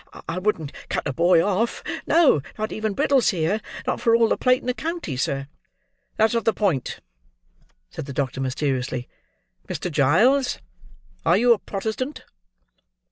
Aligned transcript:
I 0.27 0.39
wouldn't 0.39 0.71
cut 0.89 1.05
a 1.07 1.13
boy 1.13 1.43
off: 1.45 1.83
no, 2.07 2.41
not 2.57 2.71
even 2.71 2.95
Brittles 2.95 3.29
here; 3.29 3.61
not 3.85 4.01
for 4.01 4.15
all 4.15 4.29
the 4.29 4.35
plate 4.35 4.59
in 4.61 4.65
the 4.65 4.73
county, 4.73 5.15
sir." 5.15 5.47
"That's 6.17 6.33
not 6.33 6.43
the 6.45 6.53
point," 6.53 7.01
said 7.91 8.07
the 8.07 8.11
doctor, 8.11 8.41
mysteriously. 8.41 9.07
"Mr. 9.69 9.91
Giles, 9.91 10.57
are 11.23 11.37
you 11.37 11.53
a 11.53 11.59
Protestant?" 11.59 12.23